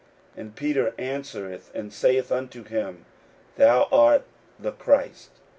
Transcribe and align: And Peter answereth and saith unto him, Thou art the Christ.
And 0.35 0.55
Peter 0.55 0.95
answereth 0.97 1.69
and 1.75 1.93
saith 1.93 2.31
unto 2.31 2.63
him, 2.63 3.05
Thou 3.57 3.87
art 3.91 4.23
the 4.57 4.71
Christ. 4.71 5.29